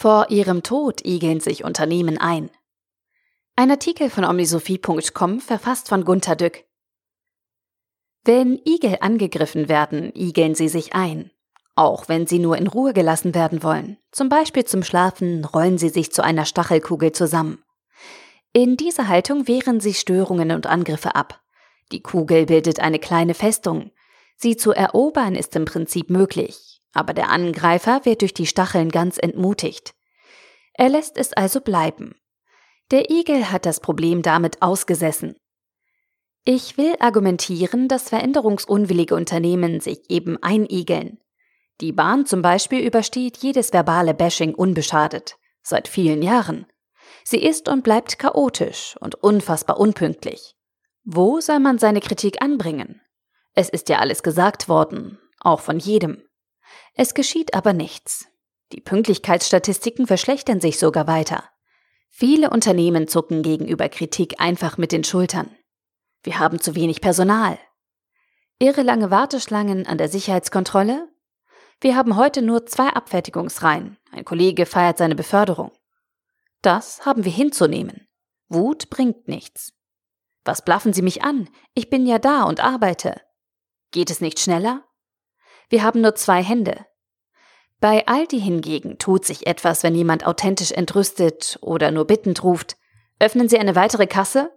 [0.00, 2.48] Vor ihrem Tod igeln sich Unternehmen ein.
[3.54, 6.64] Ein Artikel von omnisophie.com verfasst von Gunther Dück.
[8.24, 11.30] Wenn Igel angegriffen werden, igeln sie sich ein.
[11.74, 13.98] Auch wenn sie nur in Ruhe gelassen werden wollen.
[14.10, 17.62] Zum Beispiel zum Schlafen rollen sie sich zu einer Stachelkugel zusammen.
[18.54, 21.42] In dieser Haltung wehren sie Störungen und Angriffe ab.
[21.92, 23.90] Die Kugel bildet eine kleine Festung.
[24.38, 29.18] Sie zu erobern ist im Prinzip möglich, aber der Angreifer wird durch die Stacheln ganz
[29.18, 29.94] entmutigt.
[30.74, 32.14] Er lässt es also bleiben.
[32.90, 35.36] Der Igel hat das Problem damit ausgesessen.
[36.44, 41.18] Ich will argumentieren, dass veränderungsunwillige Unternehmen sich eben einigeln.
[41.80, 46.66] Die Bahn zum Beispiel übersteht jedes verbale Bashing unbeschadet, seit vielen Jahren.
[47.24, 50.56] Sie ist und bleibt chaotisch und unfassbar unpünktlich.
[51.04, 53.00] Wo soll man seine Kritik anbringen?
[53.54, 56.22] Es ist ja alles gesagt worden, auch von jedem.
[56.94, 58.26] Es geschieht aber nichts.
[58.72, 61.44] Die Pünktlichkeitsstatistiken verschlechtern sich sogar weiter.
[62.08, 65.54] Viele Unternehmen zucken gegenüber Kritik einfach mit den Schultern.
[66.22, 67.58] Wir haben zu wenig Personal.
[68.58, 71.08] Irre lange Warteschlangen an der Sicherheitskontrolle?
[71.80, 73.96] Wir haben heute nur zwei Abfertigungsreihen.
[74.12, 75.72] Ein Kollege feiert seine Beförderung.
[76.60, 78.06] Das haben wir hinzunehmen.
[78.48, 79.72] Wut bringt nichts.
[80.44, 81.48] Was blaffen Sie mich an?
[81.74, 83.20] Ich bin ja da und arbeite.
[83.92, 84.84] Geht es nicht schneller?
[85.70, 86.84] Wir haben nur zwei Hände.
[87.80, 92.76] Bei Aldi hingegen tut sich etwas, wenn jemand authentisch entrüstet oder nur bittend ruft,
[93.18, 94.52] öffnen Sie eine weitere Kasse?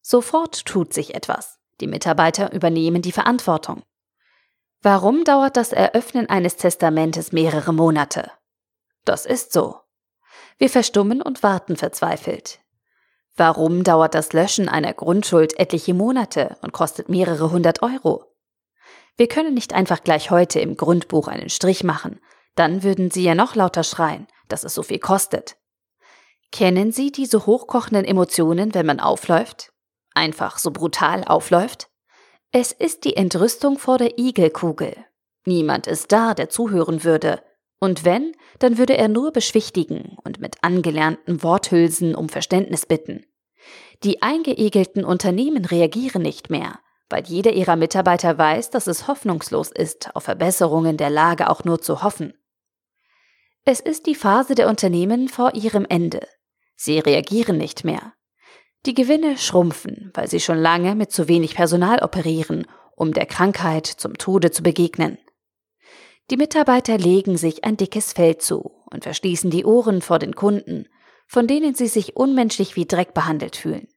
[0.00, 1.58] Sofort tut sich etwas.
[1.80, 3.82] Die Mitarbeiter übernehmen die Verantwortung.
[4.80, 8.30] Warum dauert das Eröffnen eines Testamentes mehrere Monate?
[9.04, 9.80] Das ist so.
[10.56, 12.60] Wir verstummen und warten verzweifelt.
[13.36, 18.33] Warum dauert das Löschen einer Grundschuld etliche Monate und kostet mehrere hundert Euro?
[19.16, 22.20] Wir können nicht einfach gleich heute im Grundbuch einen Strich machen,
[22.56, 25.56] dann würden Sie ja noch lauter schreien, dass es so viel kostet.
[26.52, 29.72] Kennen Sie diese hochkochenden Emotionen, wenn man aufläuft?
[30.14, 31.88] Einfach so brutal aufläuft?
[32.52, 34.94] Es ist die Entrüstung vor der Igelkugel.
[35.44, 37.42] Niemand ist da, der zuhören würde.
[37.80, 43.26] Und wenn, dann würde er nur beschwichtigen und mit angelernten Worthülsen um Verständnis bitten.
[44.04, 46.78] Die eingeigelten Unternehmen reagieren nicht mehr,
[47.08, 51.80] weil jeder ihrer Mitarbeiter weiß, dass es hoffnungslos ist, auf Verbesserungen der Lage auch nur
[51.80, 52.34] zu hoffen.
[53.64, 56.26] Es ist die Phase der Unternehmen vor ihrem Ende.
[56.76, 58.12] Sie reagieren nicht mehr.
[58.86, 62.66] Die Gewinne schrumpfen, weil sie schon lange mit zu wenig Personal operieren,
[62.96, 65.18] um der Krankheit zum Tode zu begegnen.
[66.30, 70.88] Die Mitarbeiter legen sich ein dickes Fell zu und verschließen die Ohren vor den Kunden,
[71.26, 73.88] von denen sie sich unmenschlich wie Dreck behandelt fühlen.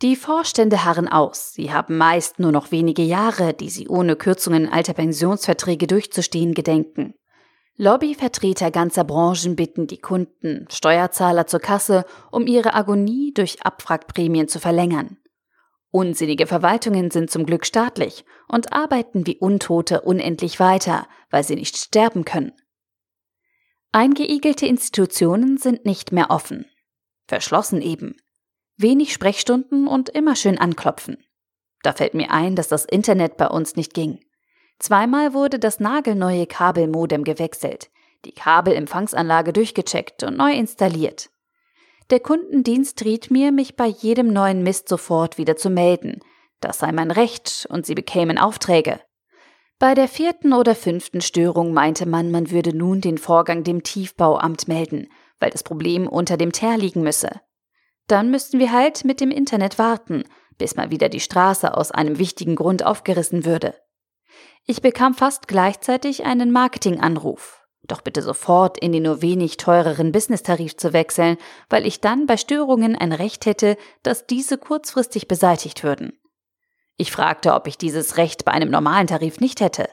[0.00, 1.52] Die Vorstände harren aus.
[1.52, 7.14] Sie haben meist nur noch wenige Jahre, die sie ohne Kürzungen alter Pensionsverträge durchzustehen gedenken.
[7.76, 14.60] Lobbyvertreter ganzer Branchen bitten die Kunden, Steuerzahler zur Kasse, um ihre Agonie durch Abwrackprämien zu
[14.60, 15.18] verlängern.
[15.90, 21.76] Unsinnige Verwaltungen sind zum Glück staatlich und arbeiten wie Untote unendlich weiter, weil sie nicht
[21.76, 22.52] sterben können.
[23.92, 26.66] Eingeigelte Institutionen sind nicht mehr offen.
[27.26, 28.16] Verschlossen eben
[28.82, 31.18] wenig Sprechstunden und immer schön anklopfen.
[31.82, 34.20] Da fällt mir ein, dass das Internet bei uns nicht ging.
[34.78, 37.90] Zweimal wurde das nagelneue Kabelmodem gewechselt,
[38.24, 41.30] die Kabelempfangsanlage durchgecheckt und neu installiert.
[42.10, 46.20] Der Kundendienst riet mir, mich bei jedem neuen Mist sofort wieder zu melden.
[46.60, 49.00] Das sei mein Recht und sie bekämen Aufträge.
[49.78, 54.68] Bei der vierten oder fünften Störung meinte man, man würde nun den Vorgang dem Tiefbauamt
[54.68, 55.08] melden,
[55.40, 57.40] weil das Problem unter dem Teer liegen müsse.
[58.06, 60.24] Dann müssten wir halt mit dem Internet warten,
[60.58, 63.74] bis mal wieder die Straße aus einem wichtigen Grund aufgerissen würde.
[64.64, 67.62] Ich bekam fast gleichzeitig einen Marketinganruf.
[67.84, 71.36] Doch bitte sofort in den nur wenig teureren Business-Tarif zu wechseln,
[71.68, 76.18] weil ich dann bei Störungen ein Recht hätte, dass diese kurzfristig beseitigt würden.
[76.96, 79.88] Ich fragte, ob ich dieses Recht bei einem normalen Tarif nicht hätte.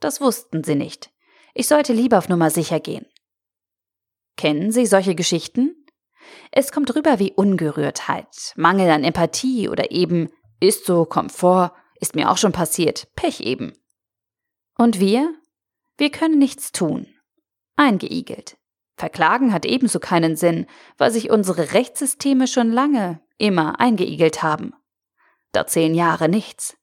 [0.00, 1.10] Das wussten sie nicht.
[1.54, 3.06] Ich sollte lieber auf Nummer sicher gehen.
[4.36, 5.85] Kennen Sie solche Geschichten?
[6.50, 10.30] Es kommt rüber wie Ungerührtheit, Mangel an Empathie oder eben
[10.60, 13.72] ist so, Komfort, ist mir auch schon passiert, Pech eben.
[14.76, 15.34] Und wir?
[15.96, 17.06] Wir können nichts tun.
[17.76, 18.56] Eingeigelt.
[18.96, 24.72] Verklagen hat ebenso keinen Sinn, weil sich unsere Rechtssysteme schon lange, immer eingeigelt haben.
[25.52, 26.76] Da zehn Jahre nichts.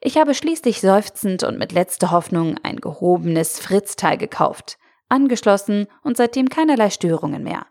[0.00, 4.78] Ich habe schließlich seufzend und mit letzter Hoffnung ein gehobenes Fritzteil gekauft,
[5.08, 7.66] angeschlossen und seitdem keinerlei Störungen mehr.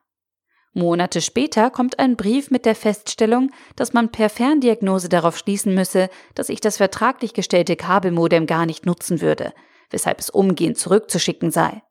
[0.76, 6.10] Monate später kommt ein Brief mit der Feststellung, dass man per Ferndiagnose darauf schließen müsse,
[6.36, 9.54] dass ich das vertraglich gestellte Kabelmodem gar nicht nutzen würde,
[9.90, 11.82] weshalb es umgehend zurückzuschicken sei.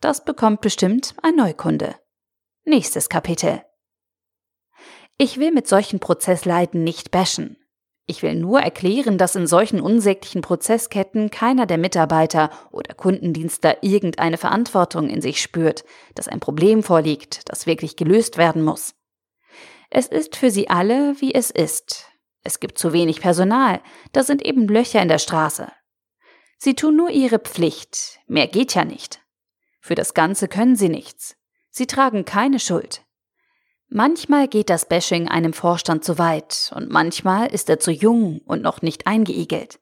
[0.00, 1.94] Das bekommt bestimmt ein Neukunde.
[2.64, 3.62] Nächstes Kapitel.
[5.16, 7.56] Ich will mit solchen Prozessleiten nicht bashen.
[8.10, 14.38] Ich will nur erklären, dass in solchen unsäglichen Prozessketten keiner der Mitarbeiter oder Kundendienstler irgendeine
[14.38, 15.84] Verantwortung in sich spürt,
[16.14, 18.94] dass ein Problem vorliegt, das wirklich gelöst werden muss.
[19.90, 22.06] Es ist für sie alle, wie es ist.
[22.42, 23.82] Es gibt zu wenig Personal,
[24.12, 25.70] da sind eben Löcher in der Straße.
[26.56, 29.20] Sie tun nur ihre Pflicht, mehr geht ja nicht.
[29.82, 31.36] Für das Ganze können sie nichts.
[31.68, 33.04] Sie tragen keine Schuld.
[33.90, 38.62] Manchmal geht das Bashing einem Vorstand zu weit und manchmal ist er zu jung und
[38.62, 39.80] noch nicht eingeigelt.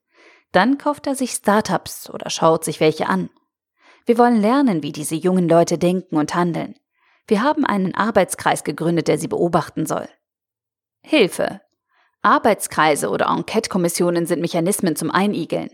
[0.52, 3.30] Dann kauft er sich Startups oder schaut sich welche an.
[4.04, 6.76] Wir wollen lernen, wie diese jungen Leute denken und handeln.
[7.26, 10.08] Wir haben einen Arbeitskreis gegründet, der sie beobachten soll.
[11.02, 11.60] Hilfe.
[12.22, 15.70] Arbeitskreise oder Enquete-Kommissionen sind Mechanismen zum Einigeln.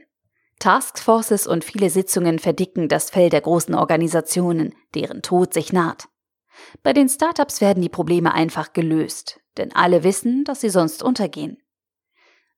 [0.59, 6.09] Taskforces und viele Sitzungen verdicken das Fell der großen Organisationen, deren Tod sich naht.
[6.83, 11.59] Bei den Startups werden die Probleme einfach gelöst, denn alle wissen, dass sie sonst untergehen.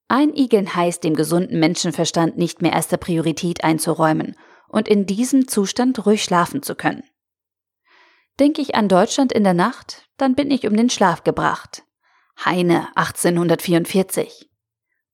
[0.08, 4.37] Einigeln heißt, dem gesunden Menschenverstand nicht mehr erste Priorität einzuräumen
[4.69, 7.05] und in diesem Zustand ruhig schlafen zu können.
[8.38, 11.85] Denke ich an Deutschland in der Nacht, dann bin ich um den Schlaf gebracht.
[12.44, 14.50] Heine 1844.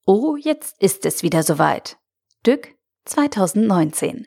[0.07, 1.99] Oh, jetzt ist es wieder soweit.
[2.47, 2.75] Dück
[3.05, 4.27] 2019.